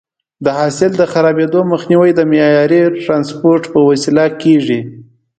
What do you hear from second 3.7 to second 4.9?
په وسیله کېږي.